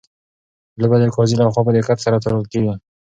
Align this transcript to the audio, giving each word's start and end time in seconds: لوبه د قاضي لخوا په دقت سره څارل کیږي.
لوبه 0.79 0.97
د 0.99 1.03
قاضي 1.15 1.35
لخوا 1.37 1.61
په 1.65 1.71
دقت 1.77 1.97
سره 2.05 2.21
څارل 2.23 2.43
کیږي. 2.51 2.73